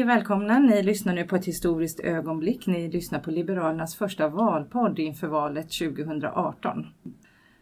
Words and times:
Hej 0.00 0.04
och 0.04 0.10
välkomna! 0.10 0.58
Ni 0.58 0.82
lyssnar 0.82 1.14
nu 1.14 1.24
på 1.24 1.36
ett 1.36 1.44
historiskt 1.44 2.00
ögonblick. 2.00 2.66
Ni 2.66 2.88
lyssnar 2.88 3.18
på 3.18 3.30
Liberalernas 3.30 3.94
första 3.94 4.28
valpodd 4.28 4.98
inför 4.98 5.26
valet 5.26 5.70
2018. 5.72 6.86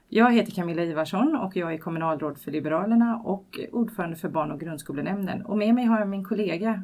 Jag 0.09 0.33
heter 0.33 0.53
Camilla 0.53 0.83
Ivarsson 0.83 1.37
och 1.37 1.57
jag 1.57 1.75
är 1.75 1.79
kommunalråd 1.79 2.39
för 2.39 2.51
Liberalerna 2.51 3.23
och 3.25 3.61
ordförande 3.73 4.17
för 4.17 4.29
barn 4.29 4.51
och 4.51 4.61
grundskolenämnden. 4.61 5.43
Och 5.47 5.59
med 5.59 5.75
mig 5.75 5.85
har 5.85 5.99
jag 5.99 6.09
min 6.09 6.25
kollega. 6.25 6.83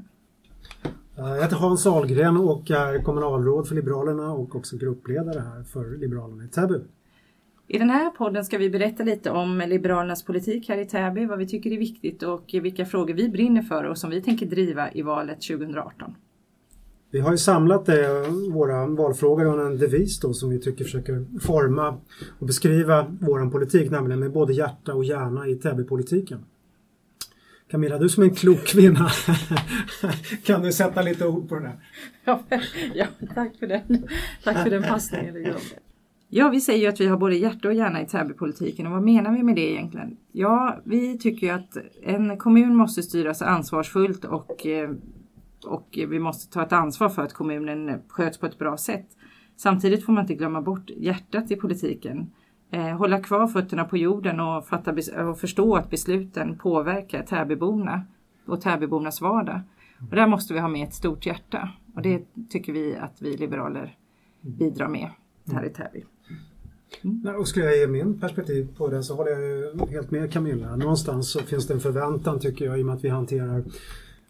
Jag 1.16 1.42
heter 1.42 1.56
Hans 1.56 1.86
Ahlgren 1.86 2.36
och 2.36 2.70
är 2.70 3.02
kommunalråd 3.02 3.68
för 3.68 3.74
Liberalerna 3.74 4.32
och 4.32 4.56
också 4.56 4.76
gruppledare 4.76 5.40
här 5.40 5.62
för 5.62 5.98
Liberalerna 5.98 6.44
i 6.44 6.48
Täby. 6.48 6.80
I 7.68 7.78
den 7.78 7.90
här 7.90 8.10
podden 8.10 8.44
ska 8.44 8.58
vi 8.58 8.70
berätta 8.70 9.02
lite 9.02 9.30
om 9.30 9.62
Liberalernas 9.66 10.22
politik 10.22 10.68
här 10.68 10.78
i 10.78 10.86
Täby, 10.86 11.26
vad 11.26 11.38
vi 11.38 11.46
tycker 11.46 11.72
är 11.72 11.78
viktigt 11.78 12.22
och 12.22 12.50
vilka 12.52 12.86
frågor 12.86 13.14
vi 13.14 13.28
brinner 13.28 13.62
för 13.62 13.84
och 13.84 13.98
som 13.98 14.10
vi 14.10 14.22
tänker 14.22 14.46
driva 14.46 14.92
i 14.92 15.02
valet 15.02 15.42
2018. 15.42 16.14
Vi 17.10 17.20
har 17.20 17.30
ju 17.30 17.38
samlat 17.38 17.86
det, 17.86 18.28
våra 18.52 18.86
valfrågor 18.86 19.44
under 19.44 19.64
en 19.64 19.78
devis 19.78 20.20
då, 20.20 20.32
som 20.32 20.50
vi 20.50 20.60
tycker 20.60 20.84
försöker 20.84 21.40
forma 21.40 22.00
och 22.38 22.46
beskriva 22.46 23.16
vår 23.20 23.50
politik, 23.50 23.90
nämligen 23.90 24.20
med 24.20 24.32
både 24.32 24.52
hjärta 24.52 24.94
och 24.94 25.04
hjärna 25.04 25.48
i 25.48 25.54
Täbypolitiken. 25.54 26.44
Camilla, 27.70 27.98
du 27.98 28.08
som 28.08 28.22
är 28.22 28.26
en 28.26 28.34
klok 28.34 28.66
kvinna, 28.66 29.08
kan 30.44 30.62
du 30.62 30.72
sätta 30.72 31.02
lite 31.02 31.26
ord 31.26 31.48
på 31.48 31.54
det 31.54 31.60
där? 31.60 31.76
Ja, 32.24 33.08
tack 33.34 33.56
för 33.56 33.66
den, 33.66 34.08
tack 34.44 34.62
för 34.62 34.70
den 34.70 34.82
passningen. 34.82 35.54
Ja, 36.36 36.48
vi 36.48 36.60
säger 36.60 36.80
ju 36.80 36.86
att 36.86 37.00
vi 37.00 37.06
har 37.06 37.16
både 37.16 37.36
hjärta 37.36 37.68
och 37.68 37.74
hjärna 37.74 38.02
i 38.02 38.06
Täbypolitiken 38.06 38.86
och 38.86 38.92
vad 38.92 39.02
menar 39.02 39.32
vi 39.32 39.42
med 39.42 39.56
det 39.56 39.72
egentligen? 39.72 40.16
Ja, 40.32 40.76
vi 40.84 41.18
tycker 41.18 41.46
ju 41.46 41.52
att 41.52 41.76
en 42.02 42.38
kommun 42.38 42.76
måste 42.76 43.02
styras 43.02 43.42
ansvarsfullt 43.42 44.24
och, 44.24 44.66
eh, 44.66 44.90
och 45.66 45.88
vi 46.08 46.18
måste 46.18 46.52
ta 46.52 46.62
ett 46.62 46.72
ansvar 46.72 47.08
för 47.08 47.22
att 47.22 47.32
kommunen 47.32 48.02
sköts 48.08 48.38
på 48.38 48.46
ett 48.46 48.58
bra 48.58 48.76
sätt. 48.76 49.06
Samtidigt 49.56 50.04
får 50.04 50.12
man 50.12 50.22
inte 50.22 50.34
glömma 50.34 50.62
bort 50.62 50.90
hjärtat 50.90 51.50
i 51.50 51.56
politiken. 51.56 52.32
Eh, 52.70 52.96
hålla 52.96 53.20
kvar 53.20 53.46
fötterna 53.46 53.84
på 53.84 53.96
jorden 53.96 54.40
och, 54.40 54.66
fatta, 54.66 54.94
och 55.28 55.38
förstå 55.38 55.76
att 55.76 55.90
besluten 55.90 56.58
påverkar 56.58 57.22
Täbyborna 57.22 58.02
och 58.46 58.60
Täbybornas 58.60 59.20
vardag. 59.20 59.60
Och 60.10 60.16
där 60.16 60.26
måste 60.26 60.54
vi 60.54 60.60
ha 60.60 60.68
med 60.68 60.88
ett 60.88 60.94
stort 60.94 61.26
hjärta 61.26 61.68
och 61.94 62.02
det 62.02 62.22
tycker 62.50 62.72
vi 62.72 62.96
att 62.96 63.22
vi 63.22 63.36
liberaler 63.36 63.96
bidrar 64.40 64.88
med 64.88 65.10
här 65.52 65.64
i 65.64 65.70
Täby. 65.70 66.04
Mm. 67.02 67.36
Och 67.36 67.48
skulle 67.48 67.66
jag 67.66 67.76
ge 67.76 67.86
min 67.86 68.20
perspektiv 68.20 68.68
på 68.76 68.88
det 68.88 69.02
så 69.02 69.14
håller 69.14 69.30
jag 69.30 69.86
helt 69.86 70.10
med 70.10 70.32
Camilla. 70.32 70.76
Någonstans 70.76 71.30
så 71.30 71.38
finns 71.38 71.66
det 71.66 71.74
en 71.74 71.80
förväntan 71.80 72.38
tycker 72.38 72.64
jag 72.64 72.78
i 72.78 72.82
och 72.82 72.86
med 72.86 72.94
att 72.94 73.04
vi 73.04 73.08
hanterar 73.08 73.64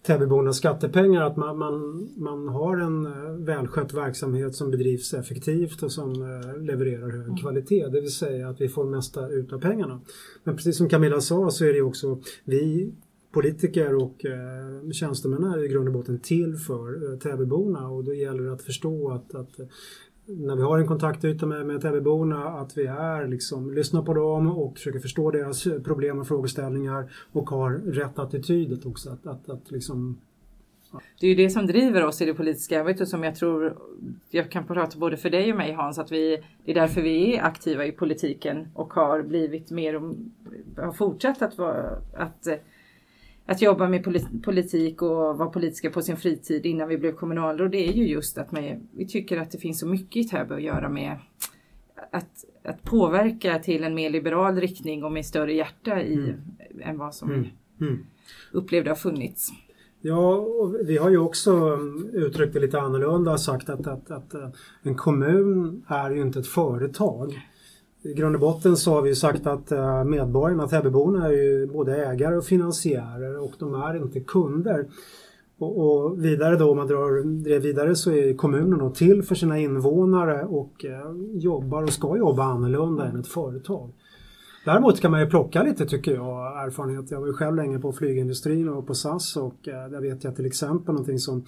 Täbybornas 0.06 0.56
skattepengar 0.56 1.22
att 1.22 1.36
man, 1.36 1.58
man, 1.58 2.08
man 2.16 2.48
har 2.48 2.76
en 2.76 3.06
eh, 3.06 3.32
välskött 3.38 3.94
verksamhet 3.94 4.54
som 4.54 4.70
bedrivs 4.70 5.14
effektivt 5.14 5.82
och 5.82 5.92
som 5.92 6.12
eh, 6.12 6.62
levererar 6.62 7.10
hög 7.10 7.24
mm. 7.24 7.36
kvalitet. 7.36 7.88
Det 7.88 8.00
vill 8.00 8.14
säga 8.14 8.48
att 8.48 8.60
vi 8.60 8.68
får 8.68 8.84
mesta 8.84 9.28
ut 9.28 9.52
av 9.52 9.60
pengarna. 9.60 10.00
Men 10.44 10.56
precis 10.56 10.76
som 10.76 10.88
Camilla 10.88 11.20
sa 11.20 11.50
så 11.50 11.64
är 11.64 11.72
det 11.72 11.82
också 11.82 12.20
vi 12.44 12.92
politiker 13.32 13.94
och 13.94 14.24
eh, 14.24 14.90
tjänstemän 14.92 15.44
är 15.44 15.64
i 15.64 15.68
grund 15.68 15.88
och 15.88 15.94
botten 15.94 16.18
till 16.18 16.56
för 16.56 17.12
eh, 17.12 17.18
Täbyborna 17.18 17.88
och 17.88 18.04
då 18.04 18.14
gäller 18.14 18.42
det 18.42 18.52
att 18.52 18.62
förstå 18.62 19.10
att, 19.10 19.34
att 19.34 19.60
när 20.26 20.56
vi 20.56 20.62
har 20.62 20.78
en 20.78 20.86
kontaktyta 20.86 21.46
med, 21.46 21.66
med 21.66 21.80
Täbyborna 21.80 22.44
att 22.44 22.78
vi 22.78 22.86
är 22.86 23.26
liksom, 23.28 23.74
lyssnar 23.74 24.02
på 24.02 24.14
dem 24.14 24.58
och 24.58 24.78
försöker 24.78 24.98
förstå 24.98 25.30
deras 25.30 25.64
problem 25.84 26.18
och 26.18 26.28
frågeställningar 26.28 27.12
och 27.32 27.50
har 27.50 27.70
rätt 27.70 28.18
attityd 28.18 28.86
också. 28.86 29.10
Att, 29.10 29.26
att, 29.26 29.50
att 29.50 29.70
liksom, 29.70 30.18
ja. 30.92 31.00
Det 31.20 31.26
är 31.26 31.30
ju 31.30 31.36
det 31.36 31.50
som 31.50 31.66
driver 31.66 32.04
oss 32.04 32.22
i 32.22 32.24
det 32.24 32.34
politiska 32.34 32.80
arbetet 32.80 33.08
som 33.08 33.24
jag 33.24 33.34
tror, 33.34 33.78
jag 34.30 34.50
kan 34.50 34.66
prata 34.66 34.98
både 34.98 35.16
för 35.16 35.30
dig 35.30 35.50
och 35.50 35.56
mig 35.56 35.72
Hans, 35.72 35.98
att 35.98 36.12
vi, 36.12 36.42
det 36.64 36.70
är 36.70 36.74
därför 36.74 37.02
vi 37.02 37.36
är 37.36 37.42
aktiva 37.42 37.86
i 37.86 37.92
politiken 37.92 38.68
och 38.74 38.92
har 38.92 39.22
blivit 39.22 39.70
mer 39.70 39.96
och 39.96 40.14
har 40.76 40.92
fortsatt 40.92 41.42
att 41.42 41.58
vara, 41.58 41.98
att 42.14 42.48
att 43.46 43.62
jobba 43.62 43.88
med 43.88 44.04
politik 44.42 45.02
och 45.02 45.38
vara 45.38 45.48
politiska 45.48 45.90
på 45.90 46.02
sin 46.02 46.16
fritid 46.16 46.66
innan 46.66 46.88
vi 46.88 46.98
blev 46.98 47.12
kommunalråd, 47.12 47.70
det 47.70 47.88
är 47.88 47.92
ju 47.92 48.08
just 48.08 48.38
att 48.38 48.52
man, 48.52 48.88
vi 48.92 49.06
tycker 49.06 49.40
att 49.40 49.50
det 49.50 49.58
finns 49.58 49.80
så 49.80 49.86
mycket 49.86 50.16
i 50.16 50.28
Täby 50.28 50.54
att 50.54 50.62
göra 50.62 50.88
med 50.88 51.16
att, 52.10 52.44
att 52.64 52.82
påverka 52.82 53.58
till 53.58 53.84
en 53.84 53.94
mer 53.94 54.10
liberal 54.10 54.56
riktning 54.56 55.04
och 55.04 55.12
med 55.12 55.26
större 55.26 55.52
hjärta 55.52 56.02
i, 56.02 56.14
mm. 56.14 56.40
än 56.80 56.98
vad 56.98 57.14
som 57.14 57.30
mm. 57.30 57.46
Mm. 57.80 58.06
upplevde 58.52 58.90
har 58.90 58.96
funnits. 58.96 59.52
Ja, 60.00 60.36
och 60.36 60.74
vi 60.84 60.96
har 60.96 61.10
ju 61.10 61.18
också 61.18 61.78
uttryckt 62.12 62.54
det 62.54 62.60
lite 62.60 62.80
annorlunda 62.80 63.32
och 63.32 63.40
sagt 63.40 63.68
att, 63.68 63.86
att, 63.86 64.10
att 64.10 64.34
en 64.82 64.94
kommun 64.94 65.84
är 65.88 66.10
ju 66.10 66.20
inte 66.20 66.38
ett 66.38 66.46
företag. 66.46 67.40
I 68.04 68.12
grund 68.12 68.34
och 68.34 68.40
botten 68.40 68.76
så 68.76 68.94
har 68.94 69.02
vi 69.02 69.08
ju 69.08 69.14
sagt 69.14 69.46
att 69.46 69.72
eh, 69.72 70.04
medborgarna, 70.04 70.68
Täbyborna, 70.68 71.26
är 71.26 71.32
ju 71.32 71.66
både 71.66 72.06
ägare 72.06 72.36
och 72.36 72.44
finansiärer 72.44 73.38
och 73.38 73.52
de 73.58 73.74
är 73.74 73.96
inte 73.96 74.20
kunder. 74.20 74.86
Och, 75.58 75.78
och 75.78 76.24
vidare 76.24 76.56
då, 76.56 76.70
om 76.70 76.76
man 76.76 76.86
drar 76.86 77.42
det 77.44 77.58
vidare 77.58 77.96
så 77.96 78.10
är 78.10 78.34
kommunen 78.34 78.78
då 78.78 78.90
till 78.90 79.22
för 79.22 79.34
sina 79.34 79.58
invånare 79.58 80.44
och 80.44 80.84
eh, 80.84 81.12
jobbar 81.34 81.82
och 81.82 81.92
ska 81.92 82.16
jobba 82.16 82.44
annorlunda 82.44 83.04
än 83.06 83.20
ett 83.20 83.28
företag. 83.28 83.90
Däremot 84.64 85.00
kan 85.00 85.10
man 85.10 85.20
ju 85.20 85.26
plocka 85.26 85.62
lite 85.62 85.86
tycker 85.86 86.14
jag 86.14 86.43
erfarenhet. 86.66 87.10
Jag 87.10 87.20
var 87.20 87.26
ju 87.26 87.32
själv 87.32 87.56
länge 87.56 87.78
på 87.78 87.92
flygindustrin 87.92 88.68
och 88.68 88.86
på 88.86 88.94
SAS 88.94 89.36
och 89.36 89.68
eh, 89.68 89.90
där 89.90 90.00
vet 90.00 90.24
jag 90.24 90.36
till 90.36 90.46
exempel 90.46 90.94
någonting 90.94 91.18
som 91.18 91.44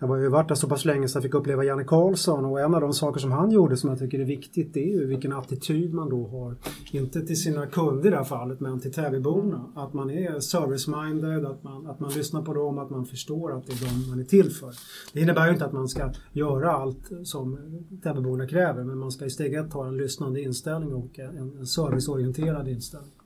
jag 0.00 0.08
har 0.08 0.16
ju 0.16 0.28
varit 0.28 0.48
där 0.48 0.54
så 0.54 0.68
pass 0.68 0.84
länge 0.84 1.08
så 1.08 1.16
jag 1.16 1.22
fick 1.22 1.34
uppleva 1.34 1.64
Janne 1.64 1.84
Karlsson 1.84 2.44
och 2.44 2.60
en 2.60 2.74
av 2.74 2.80
de 2.80 2.92
saker 2.92 3.20
som 3.20 3.32
han 3.32 3.50
gjorde 3.50 3.76
som 3.76 3.90
jag 3.90 3.98
tycker 3.98 4.18
är 4.18 4.24
viktigt 4.24 4.74
det 4.74 4.80
är 4.80 4.98
ju 5.00 5.06
vilken 5.06 5.32
attityd 5.32 5.94
man 5.94 6.08
då 6.08 6.26
har. 6.26 6.56
Inte 6.92 7.20
till 7.20 7.36
sina 7.36 7.66
kunder 7.66 8.06
i 8.06 8.10
det 8.10 8.16
här 8.16 8.24
fallet 8.24 8.60
men 8.60 8.80
till 8.80 8.92
Täbyborna. 8.92 9.64
Att 9.74 9.94
man 9.94 10.10
är 10.10 10.40
service-minded, 10.40 11.46
att 11.46 11.62
man, 11.62 11.86
att 11.86 12.00
man 12.00 12.12
lyssnar 12.12 12.42
på 12.42 12.54
dem, 12.54 12.78
att 12.78 12.90
man 12.90 13.06
förstår 13.06 13.56
att 13.56 13.66
det 13.66 13.72
är 13.72 13.88
dem 13.88 14.10
man 14.10 14.20
är 14.20 14.24
till 14.24 14.50
för. 14.50 14.70
Det 15.12 15.20
innebär 15.20 15.46
ju 15.46 15.52
inte 15.52 15.64
att 15.64 15.72
man 15.72 15.88
ska 15.88 16.12
göra 16.32 16.72
allt 16.72 17.10
som 17.24 17.58
Täbyborna 18.02 18.46
kräver 18.46 18.84
men 18.84 18.98
man 18.98 19.10
ska 19.10 19.24
i 19.24 19.30
steg 19.30 19.54
ett 19.54 19.72
ha 19.72 19.86
en 19.86 19.96
lyssnande 19.96 20.40
inställning 20.40 20.94
och 20.94 21.18
en, 21.18 21.58
en 21.58 21.66
serviceorienterad 21.66 22.68
inställning. 22.68 23.19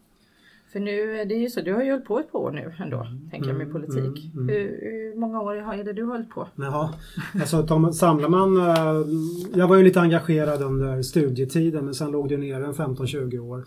För 0.75 0.81
nu, 0.81 1.25
det 1.25 1.35
är 1.35 1.39
ju 1.39 1.51
så, 1.51 1.61
du 1.61 1.73
har 1.73 1.83
ju 1.83 1.91
hållit 1.91 2.07
på 2.07 2.19
ett 2.19 2.33
par 2.33 2.39
år 2.39 2.51
nu 2.51 2.75
ändå, 2.79 2.97
mm, 2.97 3.31
tänker 3.31 3.49
jag 3.49 3.57
med 3.57 3.67
mm, 3.67 3.73
politik. 3.73 4.33
Mm, 4.35 4.49
mm. 4.49 4.49
Hur, 4.49 4.79
hur, 4.83 5.21
många 5.21 5.41
år 5.41 5.55
är 5.55 5.85
det 5.85 5.93
du 5.93 6.03
har 6.03 6.13
hållit 6.13 6.31
på? 6.31 6.49
Jaha, 6.57 6.95
alltså 7.41 7.93
samlar 7.93 8.29
man, 8.29 8.57
eh, 8.57 9.07
jag 9.59 9.69
var 9.69 9.77
ju 9.77 9.83
lite 9.83 10.01
engagerad 10.01 10.63
under 10.63 11.03
studietiden 11.03 11.85
men 11.85 11.95
sen 11.95 12.11
låg 12.11 12.29
det 12.29 12.37
nere 12.37 12.67
en 12.67 12.75
15-20 12.75 13.39
år. 13.39 13.65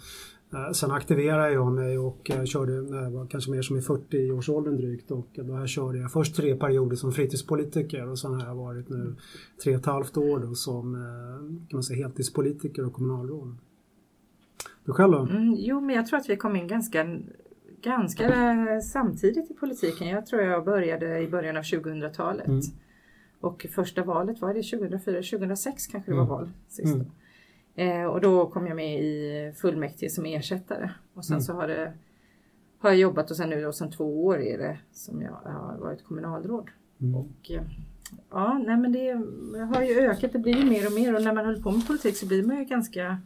Eh, 0.53 0.71
sen 0.71 0.91
aktiverade 0.91 1.51
jag 1.51 1.71
mig 1.71 1.97
och 1.97 2.31
eh, 2.31 2.43
körde, 2.43 2.73
jag 2.73 3.11
var 3.11 3.27
kanske 3.27 3.51
mer 3.51 3.61
som 3.61 3.77
i 3.77 3.81
40-årsåldern 3.81 4.77
drygt 4.77 5.11
och 5.11 5.27
då 5.35 5.53
här 5.53 5.67
körde 5.67 5.97
jag 5.97 6.11
först 6.11 6.35
tre 6.35 6.55
perioder 6.55 6.95
som 6.95 7.11
fritidspolitiker 7.11 8.09
och 8.09 8.19
sen 8.19 8.33
har 8.33 8.47
jag 8.47 8.55
varit 8.55 8.89
nu 8.89 9.15
tre 9.63 9.73
och 9.73 9.79
ett 9.79 9.85
halvt 9.85 10.17
år 10.17 10.39
då 10.39 10.55
som 10.55 10.93
kan 11.69 11.77
man 11.77 11.83
säga, 11.83 12.07
heltidspolitiker 12.07 12.85
och 12.85 12.93
kommunalråd. 12.93 13.57
Du 14.87 14.93
själv 14.93 15.11
då? 15.11 15.19
Mm, 15.19 15.55
jo, 15.57 15.81
men 15.81 15.95
jag 15.95 16.07
tror 16.07 16.19
att 16.19 16.29
vi 16.29 16.37
kom 16.37 16.55
in 16.55 16.67
ganska, 16.67 17.19
ganska 17.81 18.31
samtidigt 18.81 19.51
i 19.51 19.53
politiken. 19.53 20.07
Jag 20.07 20.25
tror 20.25 20.41
jag 20.41 20.65
började 20.65 21.19
i 21.19 21.27
början 21.27 21.57
av 21.57 21.63
2000-talet. 21.63 22.47
Mm. 22.47 22.61
Och 23.41 23.65
första 23.75 24.03
valet 24.03 24.41
var 24.41 24.53
det 24.53 24.63
2004, 24.63 25.15
2006 25.15 25.87
kanske 25.87 26.11
det 26.11 26.15
var 26.15 26.23
mm. 26.23 26.35
val 26.35 26.51
sist. 26.67 26.95
Mm. 27.75 28.01
Eh, 28.01 28.07
och 28.07 28.21
då 28.21 28.47
kom 28.47 28.67
jag 28.67 28.75
med 28.75 29.03
i 29.03 29.53
fullmäktige 29.55 30.09
som 30.09 30.25
ersättare. 30.25 30.89
Och 31.13 31.25
sen 31.25 31.33
mm. 31.33 31.41
så 31.41 31.53
har, 31.53 31.67
det, 31.67 31.93
har 32.79 32.89
jag 32.89 32.99
jobbat 32.99 33.31
och 33.31 33.37
sen 33.37 33.49
nu 33.49 33.61
då 33.61 33.71
som 33.71 33.91
två 33.91 34.25
år 34.25 34.41
är 34.41 34.57
det 34.57 34.77
som 34.91 35.21
jag 35.21 35.31
har 35.31 35.77
varit 35.77 36.03
kommunalråd. 36.03 36.69
Mm. 37.01 37.15
Och, 37.15 37.51
eh, 37.51 37.61
ja, 38.29 38.61
nej 38.65 38.77
men 38.77 38.91
det 38.91 39.11
har 39.75 39.83
ju 39.83 39.99
ökat, 39.99 40.33
det 40.33 40.39
blir 40.39 40.55
ju 40.55 40.69
mer 40.69 40.87
och 40.87 40.93
mer 40.93 41.15
och 41.15 41.23
när 41.23 41.33
man 41.33 41.45
håller 41.45 41.61
på 41.61 41.71
med 41.71 41.87
politik 41.87 42.17
så 42.17 42.27
blir 42.27 42.43
man 42.43 42.57
ju 42.57 42.65
ganska 42.65 43.17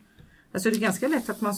Alltså 0.51 0.69
det 0.69 0.75
är 0.75 0.79
ganska 0.79 1.07
lätt 1.07 1.29
att 1.29 1.41
man 1.41 1.53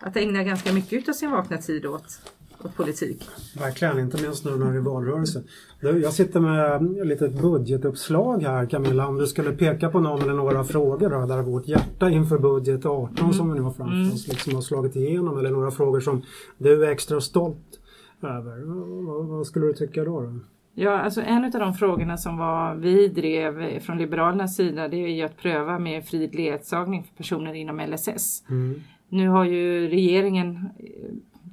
att 0.00 0.16
ägna 0.16 0.44
ganska 0.44 0.72
mycket 0.72 1.08
av 1.08 1.12
sin 1.12 1.30
vakna 1.30 1.58
tid 1.58 1.86
åt, 1.86 2.20
åt 2.64 2.76
politik. 2.76 3.28
Verkligen, 3.58 3.98
inte 3.98 4.22
minst 4.22 4.44
nu 4.44 4.56
när 4.56 4.72
det 4.72 4.76
är 4.76 4.80
valrörelse. 4.80 5.42
Jag 5.80 6.12
sitter 6.12 6.40
med 6.40 6.74
ett 7.00 7.06
litet 7.06 7.42
budgetuppslag 7.42 8.42
här 8.42 8.66
Camilla. 8.66 9.06
Om 9.06 9.18
du 9.18 9.26
skulle 9.26 9.52
peka 9.52 9.90
på 9.90 10.00
någon 10.00 10.22
eller 10.22 10.32
några 10.32 10.64
frågor 10.64 11.10
då, 11.10 11.26
där 11.26 11.42
vårt 11.42 11.68
hjärta 11.68 12.10
inför 12.10 12.38
budget 12.38 12.86
18 12.86 13.18
mm. 13.18 13.32
som 13.32 13.48
vi 13.48 13.54
nu 13.54 13.62
har 13.62 13.72
framför 13.72 13.94
mm. 13.94 14.12
oss 14.12 14.28
liksom 14.28 14.54
har 14.54 14.62
slagit 14.62 14.96
igenom 14.96 15.38
eller 15.38 15.50
några 15.50 15.70
frågor 15.70 16.00
som 16.00 16.22
du 16.58 16.84
är 16.84 16.90
extra 16.90 17.20
stolt 17.20 17.80
över. 18.22 18.62
Vad, 19.06 19.26
vad 19.26 19.46
skulle 19.46 19.66
du 19.66 19.72
tycka 19.72 20.04
då? 20.04 20.20
då? 20.20 20.40
Ja, 20.80 20.98
alltså 20.98 21.22
en 21.22 21.44
av 21.44 21.50
de 21.50 21.74
frågorna 21.74 22.16
som 22.16 22.36
var, 22.36 22.74
vi 22.74 23.08
drev 23.08 23.80
från 23.80 23.98
Liberalernas 23.98 24.56
sida 24.56 24.88
det 24.88 24.96
är 24.96 25.08
ju 25.08 25.22
att 25.22 25.36
pröva 25.36 25.78
med 25.78 26.04
fri 26.04 26.30
ledsagning 26.32 27.04
för 27.04 27.14
personer 27.14 27.54
inom 27.54 27.80
LSS. 27.80 28.44
Mm. 28.50 28.80
Nu 29.08 29.28
har 29.28 29.44
ju 29.44 29.88
regeringen, 29.88 30.68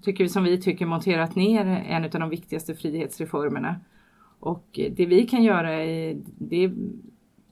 tycker 0.01 0.27
som 0.27 0.43
vi 0.43 0.61
tycker, 0.61 0.85
monterat 0.85 1.35
ner 1.35 1.65
en 1.65 2.03
av 2.03 2.09
de 2.09 2.29
viktigaste 2.29 2.75
frihetsreformerna. 2.75 3.75
Och 4.39 4.65
det 4.73 5.05
vi 5.05 5.27
kan 5.27 5.43
göra 5.43 5.73
är, 5.73 6.17
det, 6.37 6.71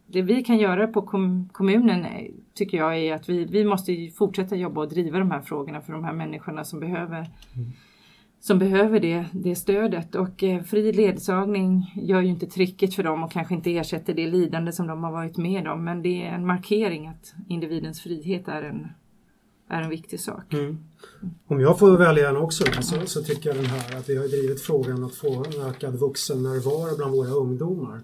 det 0.07 0.21
vi 0.21 0.43
kan 0.43 0.57
göra 0.57 0.87
på 0.87 1.01
kom, 1.01 1.49
kommunen 1.51 2.05
tycker 2.53 2.77
jag 2.77 2.97
är 2.97 3.13
att 3.13 3.29
vi, 3.29 3.45
vi 3.45 3.65
måste 3.65 4.09
fortsätta 4.17 4.55
jobba 4.55 4.81
och 4.81 4.89
driva 4.89 5.19
de 5.19 5.31
här 5.31 5.41
frågorna 5.41 5.81
för 5.81 5.93
de 5.93 6.03
här 6.03 6.13
människorna 6.13 6.63
som 6.63 6.79
behöver 6.79 7.17
mm 7.55 7.71
som 8.43 8.59
behöver 8.59 8.99
det, 8.99 9.25
det 9.31 9.55
stödet 9.55 10.15
och 10.15 10.43
eh, 10.43 10.63
fri 10.63 10.93
ledsagning 10.93 11.93
gör 11.95 12.21
ju 12.21 12.27
inte 12.27 12.45
tricket 12.45 12.95
för 12.95 13.03
dem 13.03 13.23
och 13.23 13.31
kanske 13.31 13.53
inte 13.53 13.77
ersätter 13.77 14.13
det 14.13 14.27
lidande 14.27 14.71
som 14.71 14.87
de 14.87 15.03
har 15.03 15.11
varit 15.11 15.37
med 15.37 15.67
om 15.67 15.83
men 15.83 16.01
det 16.01 16.23
är 16.23 16.31
en 16.31 16.45
markering 16.45 17.07
att 17.07 17.33
individens 17.49 18.01
frihet 18.01 18.47
är 18.47 18.61
en, 18.61 18.87
är 19.69 19.81
en 19.81 19.89
viktig 19.89 20.19
sak. 20.19 20.53
Mm. 20.53 20.77
Om 21.47 21.59
jag 21.59 21.79
får 21.79 21.97
välja 21.97 22.29
en 22.29 22.37
också 22.37 22.63
så, 22.81 23.05
så, 23.05 23.23
tycker 23.23 23.49
jag 23.49 23.57
den 23.57 23.65
här 23.65 23.97
att 23.97 24.09
vi 24.09 24.17
har 24.17 24.27
drivit 24.27 24.61
frågan 24.61 25.03
att 25.03 25.15
få 25.15 25.45
en 25.45 25.61
ökad 25.69 25.95
vuxennärvaro 25.99 26.97
bland 26.97 27.11
våra 27.11 27.29
ungdomar. 27.29 28.01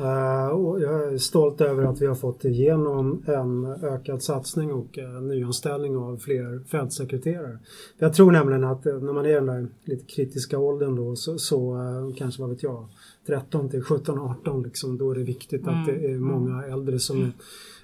Uh, 0.00 0.46
och 0.46 0.80
jag 0.80 1.12
är 1.12 1.18
stolt 1.18 1.60
över 1.60 1.84
att 1.84 2.02
vi 2.02 2.06
har 2.06 2.14
fått 2.14 2.44
igenom 2.44 3.22
en 3.26 3.66
ökad 3.66 4.22
satsning 4.22 4.72
och 4.72 4.98
nyanställning 5.22 5.96
av 5.96 6.16
fler 6.16 6.64
fältsekreterare. 6.68 7.58
Jag 7.98 8.14
tror 8.14 8.32
nämligen 8.32 8.64
att 8.64 8.86
uh, 8.86 9.02
när 9.02 9.12
man 9.12 9.26
är 9.26 9.30
i 9.30 9.34
den 9.34 9.46
där 9.46 9.68
lite 9.84 10.04
kritiska 10.04 10.58
åldern 10.58 10.96
då 10.96 11.16
så, 11.16 11.38
så 11.38 11.78
kanske 12.16 12.42
vad 12.42 12.50
vet 12.50 12.62
jag 12.62 12.88
13 13.26 13.68
till 13.68 13.82
17, 13.82 14.18
18 14.18 14.62
liksom, 14.62 14.98
då 14.98 15.10
är 15.10 15.14
det 15.14 15.24
viktigt 15.24 15.62
mm. 15.62 15.80
att 15.80 15.86
det 15.86 16.12
är 16.12 16.18
många 16.18 16.64
äldre 16.64 16.98
som 16.98 17.22
är 17.22 17.32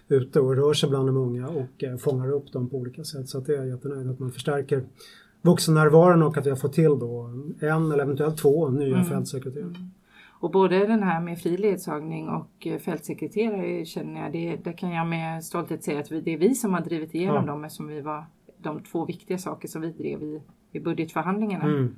ute 0.08 0.40
och 0.40 0.56
rör 0.56 0.72
sig 0.72 0.88
bland 0.88 1.08
de 1.08 1.16
unga 1.16 1.48
och 1.48 2.00
fångar 2.00 2.32
upp 2.32 2.52
dem 2.52 2.68
på 2.68 2.76
olika 2.76 3.04
sätt. 3.04 3.28
Så 3.28 3.38
att 3.38 3.46
det 3.46 3.52
är 3.52 3.56
jag 3.56 3.68
jättenöjd 3.68 4.10
att 4.10 4.18
man 4.18 4.32
förstärker 4.32 4.84
vuxennärvaron 5.42 6.22
och 6.22 6.36
att 6.36 6.46
vi 6.46 6.50
har 6.50 6.56
fått 6.56 6.72
till 6.72 6.98
då 6.98 7.30
en 7.60 7.92
eller 7.92 8.02
eventuellt 8.02 8.36
två 8.36 8.68
nya 8.68 8.96
mm. 8.96 9.04
fältsekreterare. 9.04 9.74
Och 10.40 10.50
både 10.50 10.86
den 10.86 11.02
här 11.02 11.20
med 11.20 11.38
fri 11.38 11.56
ledsagning 11.56 12.28
och 12.28 12.66
eh, 12.66 12.78
fältsekreterare 12.78 13.84
känner 13.84 14.22
jag, 14.22 14.32
det, 14.32 14.56
det 14.56 14.72
kan 14.72 14.90
jag 14.90 15.06
med 15.06 15.44
stolthet 15.44 15.84
säga 15.84 16.00
att 16.00 16.12
vi, 16.12 16.20
det 16.20 16.34
är 16.34 16.38
vi 16.38 16.54
som 16.54 16.74
har 16.74 16.80
drivit 16.80 17.14
igenom 17.14 17.46
ja. 17.46 17.52
dem 17.52 17.64
eftersom 17.64 17.86
vi 17.86 18.00
var 18.00 18.24
de 18.58 18.82
två 18.82 19.04
viktiga 19.04 19.38
saker 19.38 19.68
som 19.68 19.82
vi 19.82 19.92
drev 19.92 20.22
i, 20.22 20.42
i 20.72 20.80
budgetförhandlingarna. 20.80 21.64
Mm. 21.64 21.96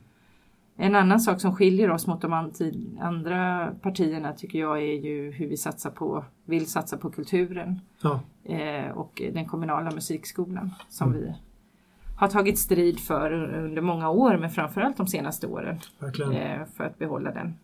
En 0.76 0.94
annan 0.94 1.20
sak 1.20 1.40
som 1.40 1.56
skiljer 1.56 1.90
oss 1.90 2.06
mot 2.06 2.20
de 2.20 2.52
andra 3.00 3.70
partierna 3.82 4.32
tycker 4.32 4.58
jag 4.58 4.78
är 4.78 4.94
ju 4.94 5.30
hur 5.30 5.48
vi 5.48 5.56
satsar 5.56 5.90
på, 5.90 6.24
vill 6.44 6.66
satsa 6.66 6.96
på 6.96 7.10
kulturen 7.10 7.80
ja. 8.02 8.20
eh, 8.44 8.90
och 8.90 9.22
den 9.32 9.46
kommunala 9.46 9.90
musikskolan 9.90 10.70
som 10.88 11.08
mm. 11.08 11.20
vi 11.20 11.34
har 12.16 12.28
tagit 12.28 12.58
strid 12.58 13.00
för 13.00 13.32
under 13.54 13.82
många 13.82 14.10
år 14.10 14.36
men 14.36 14.50
framförallt 14.50 14.96
de 14.96 15.06
senaste 15.06 15.46
åren 15.46 15.78
eh, 16.34 16.66
för 16.76 16.84
att 16.84 16.98
behålla 16.98 17.32
den. 17.32 17.54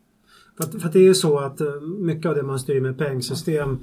För 0.57 0.65
att, 0.65 0.81
för 0.81 0.87
att 0.89 0.93
det 0.93 0.99
är 0.99 1.03
ju 1.03 1.15
så 1.15 1.39
att 1.39 1.61
eh, 1.61 1.81
mycket 1.81 2.27
av 2.27 2.35
det 2.35 2.43
man 2.43 2.59
styr 2.59 2.81
med 2.81 2.99
pengsystem 2.99 3.79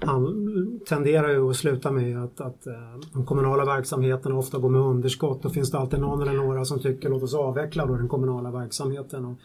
han 0.00 0.80
tenderar 0.88 1.30
ju 1.30 1.50
att 1.50 1.56
sluta 1.56 1.90
med 1.90 2.24
att, 2.24 2.40
att 2.40 2.66
eh, 2.66 2.72
de 3.12 3.26
kommunala 3.26 3.64
verksamheterna 3.64 4.34
ofta 4.34 4.58
går 4.58 4.68
med 4.68 4.80
underskott. 4.80 5.42
Då 5.42 5.50
finns 5.50 5.70
det 5.70 5.78
alltid 5.78 6.00
någon 6.00 6.22
eller 6.22 6.32
några 6.32 6.64
som 6.64 6.80
tycker 6.80 7.08
låt 7.08 7.22
oss 7.22 7.34
avveckla 7.34 7.86
då 7.86 7.96
den 7.96 8.08
kommunala 8.08 8.50
verksamheten. 8.50 9.24
Och 9.24 9.38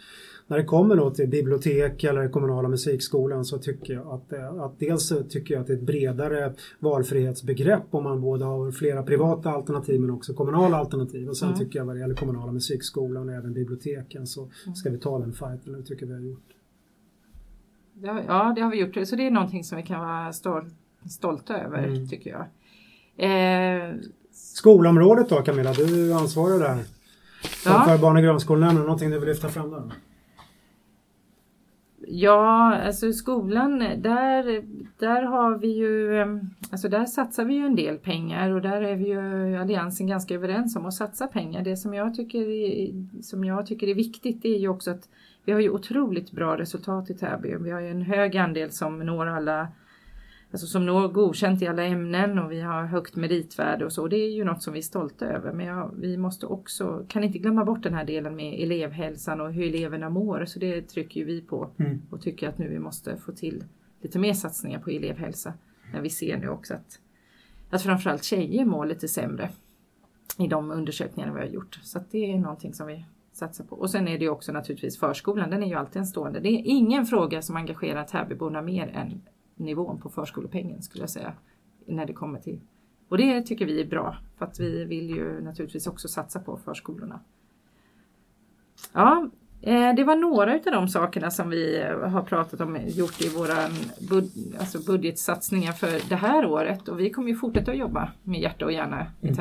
när 0.48 0.58
det 0.58 0.64
kommer 0.64 0.96
då 0.96 1.12
till 1.12 1.30
bibliotek 1.30 2.04
eller 2.04 2.22
den 2.22 2.32
kommunala 2.32 2.68
musikskolan 2.68 3.46
så 3.46 3.58
tycker 3.58 3.94
jag 3.94 4.08
att, 4.08 4.34
att 4.60 4.80
dels 4.80 5.14
tycker 5.30 5.54
jag 5.54 5.62
att 5.62 5.68
det 5.68 5.74
är 5.74 5.78
ett 5.78 5.84
bredare 5.84 6.54
valfrihetsbegrepp 6.80 7.84
om 7.92 8.04
man 8.04 8.22
både 8.22 8.46
har 8.46 8.72
flera 8.72 9.04
privata 9.04 9.50
alternativ 9.50 10.02
men 10.02 10.10
också 10.10 10.34
kommunala 10.34 10.78
alternativ. 10.78 11.30
Och 11.30 11.38
sen 11.38 11.48
mm. 11.48 11.60
tycker 11.60 11.80
jag 11.80 11.86
vad 11.86 11.96
det 11.96 12.00
gäller 12.00 12.16
kommunala 12.16 12.52
musikskolan 12.52 13.30
och 13.30 13.36
även 13.36 13.54
biblioteken 13.54 14.28
så 14.28 14.50
ska 14.76 14.90
vi 14.90 14.98
ta 14.98 15.20
den 15.20 15.34
fighten, 15.34 15.74
det 15.74 15.84
tycker 15.84 16.06
vi 16.06 16.14
har 16.14 16.22
gjort. 16.22 16.56
Ja, 18.02 18.54
det 18.56 18.62
har 18.62 18.72
vi 18.72 18.80
gjort. 18.80 19.08
Så 19.08 19.16
det 19.16 19.28
är 19.28 19.32
någonting 19.32 19.64
som 19.64 19.78
vi 19.78 19.84
kan 19.84 20.00
vara 20.00 20.34
stol 20.34 20.70
stolta 21.10 21.58
över, 21.58 21.84
mm. 21.84 22.08
tycker 22.08 22.30
jag. 22.30 22.46
Eh... 23.18 23.96
Skolområdet 24.32 25.30
då 25.30 25.42
Camilla, 25.42 25.74
du 25.74 26.14
ansvarar 26.14 26.60
där. 26.60 26.84
Ja. 27.66 27.84
För 27.88 27.98
barn 27.98 28.16
och 28.16 28.24
grundskolenämnden, 28.24 28.84
någonting 28.84 29.10
du 29.10 29.20
vill 29.20 29.30
lyfta 29.30 29.50
fram 29.50 29.72
där? 29.72 29.84
Ja, 32.08 32.76
alltså 32.76 33.14
skolan, 33.14 33.80
där, 33.80 34.64
där 35.00 35.24
har 35.24 35.58
vi 35.58 35.68
ju, 35.68 36.22
alltså 36.72 36.90
där 36.90 37.06
satsar 37.06 37.46
vi 37.46 37.54
ju 37.54 37.66
en 37.66 37.76
del 37.76 37.98
pengar 37.98 38.50
och 38.50 38.62
där 38.62 38.82
är 38.82 38.96
vi 38.96 39.08
ju 39.08 39.58
Alliansen 39.58 40.08
ganska 40.08 40.36
överens 40.36 40.76
om 40.76 40.86
att 40.86 40.94
satsa 40.94 41.28
pengar. 41.28 41.64
Det 41.64 41.78
som 41.78 41.94
jag 41.94 42.16
tycker 42.16 42.50
är, 42.50 43.22
som 43.22 43.44
jag 43.44 43.66
tycker 43.66 43.88
är 43.88 43.96
viktigt 43.96 44.42
det 44.42 44.56
är 44.56 44.60
ju 44.60 44.68
också 44.68 44.92
att 44.92 45.10
vi 45.46 45.52
har 45.52 45.60
ju 45.60 45.70
otroligt 45.70 46.32
bra 46.32 46.58
resultat 46.58 47.10
i 47.10 47.14
Täby. 47.14 47.56
Vi 47.56 47.72
har 47.72 47.80
ju 47.80 47.90
en 47.90 48.02
hög 48.02 48.38
andel 48.38 48.72
som 48.72 49.00
når 49.00 49.26
alla 49.26 49.68
alltså 50.52 50.68
som 50.68 50.86
når 50.86 51.08
godkänt 51.08 51.62
i 51.62 51.68
alla 51.68 51.84
ämnen 51.84 52.40
och 52.40 52.52
vi 52.52 52.62
har 52.62 52.86
högt 52.86 53.16
meritvärde 53.16 53.86
och 53.86 53.94
så. 53.94 54.08
Det 54.08 54.16
är 54.16 54.30
ju 54.30 54.44
något 54.44 54.64
som 54.64 54.74
vi 54.74 54.80
är 54.80 54.84
stolta 54.84 55.26
över. 55.26 55.54
Men 55.54 55.66
ja, 55.66 55.92
vi 55.98 56.18
måste 56.18 56.46
också, 56.46 57.06
kan 57.10 57.24
inte 57.24 57.38
glömma 57.38 57.66
bort 57.66 57.84
den 57.84 57.94
här 57.94 58.06
delen 58.06 58.36
med 58.36 58.64
elevhälsan 58.64 59.42
och 59.42 59.54
hur 59.54 59.64
eleverna 59.64 60.10
mår. 60.10 60.46
Så 60.46 60.60
det 60.60 60.82
trycker 60.82 61.26
vi 61.26 61.42
på 61.42 61.70
mm. 61.78 62.02
och 62.10 62.22
tycker 62.22 62.50
att 62.50 62.58
nu 62.58 62.68
vi 62.68 62.80
måste 62.80 63.18
få 63.18 63.32
till 63.32 63.64
lite 64.02 64.20
mer 64.20 64.34
satsningar 64.34 64.80
på 64.80 64.90
elevhälsa. 64.90 65.54
När 65.94 66.02
vi 66.02 66.10
ser 66.10 66.38
nu 66.38 66.50
också 66.50 66.74
att, 66.74 67.00
att 67.70 67.82
framförallt 67.82 68.24
tjejer 68.24 68.66
mår 68.66 68.86
lite 68.86 69.08
sämre 69.08 69.50
i 70.38 70.48
de 70.48 70.72
undersökningar 70.72 71.34
vi 71.34 71.40
har 71.40 71.48
gjort. 71.48 71.80
Så 71.84 72.00
det 72.12 72.32
är 72.32 72.38
någonting 72.38 72.74
som 72.74 72.88
vi 72.88 73.06
satsa 73.36 73.64
på. 73.64 73.76
Och 73.76 73.90
sen 73.90 74.08
är 74.08 74.20
det 74.20 74.30
också 74.30 74.52
naturligtvis 74.52 75.00
förskolan, 75.00 75.50
den 75.50 75.64
är 75.64 75.68
ju 75.68 75.76
alltid 75.76 75.98
en 75.98 76.06
stående. 76.06 76.40
Det 76.40 76.50
är 76.50 76.62
ingen 76.66 77.06
fråga 77.06 77.42
som 77.42 77.56
engagerar 77.56 78.04
Täbyborna 78.04 78.62
mer 78.62 78.88
än 78.88 79.22
nivån 79.56 80.02
på 80.02 80.10
förskolepengen 80.10 80.82
skulle 80.82 81.04
jag 81.04 81.10
säga. 81.10 81.34
När 81.88 82.06
det 82.06 82.14
kommer 82.14 82.40
till. 82.40 82.62
Och 83.10 83.18
det 83.18 83.42
tycker 83.42 83.66
vi 83.66 83.82
är 83.82 83.86
bra 83.86 84.18
för 84.38 84.46
att 84.46 84.60
vi 84.60 84.86
vill 84.86 85.10
ju 85.10 85.42
naturligtvis 85.42 85.88
också 85.88 86.08
satsa 86.08 86.40
på 86.40 86.58
förskolorna. 86.58 87.20
Ja, 88.94 89.30
eh, 89.62 89.96
det 89.96 90.04
var 90.04 90.16
några 90.16 90.54
av 90.54 90.62
de 90.64 90.88
sakerna 90.88 91.32
som 91.32 91.50
vi 91.50 91.84
har 92.04 92.22
pratat 92.22 92.62
om, 92.62 92.80
gjort 92.88 93.22
i 93.22 93.30
våra 93.30 93.70
bud 94.10 94.56
alltså 94.60 94.80
budgetsatsningar 94.92 95.72
för 95.72 96.10
det 96.10 96.16
här 96.16 96.46
året 96.46 96.88
och 96.88 97.00
vi 97.00 97.10
kommer 97.10 97.30
ju 97.30 97.36
fortsätta 97.36 97.72
att 97.72 97.78
jobba 97.78 98.12
med 98.24 98.42
hjärta 98.42 98.66
och 98.66 98.72
hjärna 98.72 99.08
i 99.22 99.28
mm. 99.28 99.36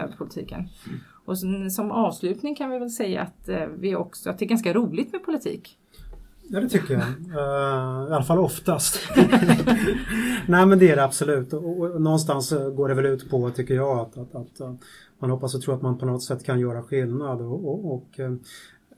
Och 1.25 1.39
som 1.73 1.91
avslutning 1.91 2.55
kan 2.55 2.71
vi 2.71 2.79
väl 2.79 2.91
säga 2.91 3.23
att, 3.23 3.49
eh, 3.49 3.67
vi 3.79 3.97
också, 3.97 4.31
att 4.31 4.39
det 4.39 4.45
är 4.45 4.49
ganska 4.49 4.73
roligt 4.73 5.13
med 5.13 5.25
politik. 5.25 5.79
Ja 6.49 6.61
det 6.61 6.69
tycker 6.69 6.95
jag. 6.95 7.03
Uh, 7.03 8.09
I 8.11 8.15
alla 8.15 8.25
fall 8.25 8.39
oftast. 8.39 9.01
Nej 10.49 10.67
men 10.67 10.79
det 10.79 10.91
är 10.91 10.97
det 10.97 11.05
absolut. 11.05 11.53
Och, 11.53 11.81
och, 11.81 12.03
någonstans 12.03 12.53
eh, 12.53 12.71
går 12.71 12.89
det 12.89 12.95
väl 12.95 13.07
ut 13.07 13.31
på, 13.31 13.51
tycker 13.51 13.75
jag, 13.75 13.99
att, 13.99 14.19
att, 14.19 14.35
att, 14.35 14.81
man 15.19 15.31
hoppas 15.31 15.55
och 15.55 15.63
tror 15.63 15.75
att 15.75 15.83
man 15.83 15.99
på 15.99 16.07
något 16.07 16.23
sätt 16.23 16.45
kan 16.45 16.61
göra 16.61 16.83
skillnad. 16.83 17.41
Och, 17.41 17.69
och, 17.69 17.95
och 17.95 18.21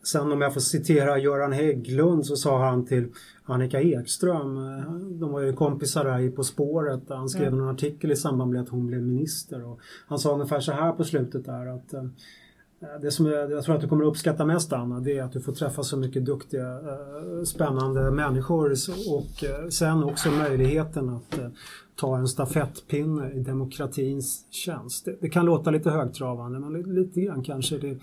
Sen 0.07 0.33
om 0.33 0.41
jag 0.41 0.55
får 0.55 0.61
citera 0.61 1.19
Göran 1.19 1.53
Hägglund 1.53 2.27
så 2.27 2.37
sa 2.37 2.65
han 2.65 2.87
till 2.87 3.09
Annika 3.45 3.81
Ekström, 3.81 4.57
eh, 4.57 4.93
de 4.93 5.33
var 5.33 5.41
ju 5.41 5.53
kompisar 5.53 6.05
där 6.05 6.19
i 6.19 6.31
På 6.31 6.45
spåret, 6.45 7.03
han 7.09 7.29
skrev 7.29 7.49
mm. 7.49 7.61
en 7.61 7.69
artikel 7.69 8.13
i 8.13 8.17
samband 8.17 8.53
med 8.53 8.63
att 8.63 8.69
hon 8.69 8.87
blev 8.87 9.03
minister. 9.03 9.65
Och 9.65 9.81
han 10.09 10.19
sa 10.19 10.35
ungefär 10.35 10.61
så 10.61 10.73
här 10.73 10.93
på 10.93 11.05
slutet 11.05 11.45
där 11.45 11.67
att 11.67 11.95
eh, 11.95 12.05
det 13.03 13.11
som 13.11 13.27
jag, 13.27 13.65
tror 13.65 13.75
att 13.75 13.81
du 13.81 13.89
kommer 13.89 14.05
uppskatta 14.05 14.45
mest 14.45 14.73
Anna, 14.73 15.01
det 15.01 15.19
är 15.19 15.23
att 15.23 15.33
du 15.33 15.41
får 15.41 15.53
träffa 15.53 15.83
så 15.83 15.97
mycket 15.97 16.25
duktiga, 16.25 16.73
eh, 16.73 17.43
spännande 17.45 18.11
människor 18.11 18.73
och 19.13 19.73
sen 19.73 20.05
också 20.05 20.31
möjligheten 20.31 21.09
att 21.09 21.39
ta 21.97 22.19
en 22.19 22.29
stafettpinne 22.29 23.31
i 23.31 23.41
demokratins 23.41 24.47
tjänst. 24.51 25.05
Det, 25.05 25.17
det 25.21 25.29
kan 25.29 25.47
låta 25.47 25.71
lite 25.71 25.91
högtravande 25.91 26.59
men 26.59 26.83
lite 26.95 27.21
grann 27.21 27.43
kanske 27.43 27.79
det 27.79 27.99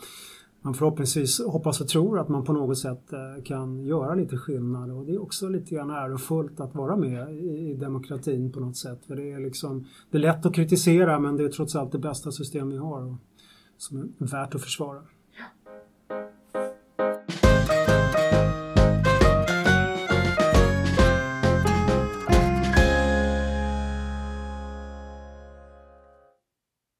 man 0.64 0.74
förhoppningsvis 0.74 1.40
hoppas 1.40 1.82
och 1.82 1.88
tror 1.88 2.20
att 2.20 2.30
man 2.30 2.44
på 2.44 2.54
något 2.54 2.78
sätt 2.78 3.14
eh, 3.14 3.44
kan 3.44 3.86
göra 3.86 4.16
lite 4.16 4.38
skillnad 4.38 4.92
och 4.92 5.06
det 5.06 5.14
är 5.14 5.22
också 5.22 5.50
lite 5.50 5.76
grann 5.76 5.90
ärofullt 5.90 6.60
att 6.60 6.76
vara 6.76 6.96
med 6.96 7.34
i 7.44 7.74
demokratin 7.74 8.52
på 8.52 8.60
något 8.60 8.78
sätt. 8.78 9.06
För 9.08 9.16
det 9.16 9.32
är 9.32 9.40
liksom, 9.40 9.88
det 10.12 10.18
är 10.18 10.22
lätt 10.22 10.46
att 10.46 10.56
kritisera 10.56 11.20
men 11.20 11.38
det 11.38 11.44
är 11.44 11.50
trots 11.50 11.76
allt 11.76 11.92
det 11.92 12.00
bästa 12.00 12.32
system 12.32 12.70
vi 12.70 12.78
har 12.78 13.02
och 13.02 13.16
som 13.78 13.98
är 13.98 14.26
värt 14.26 14.56
att 14.56 14.62
försvara. 14.62 15.02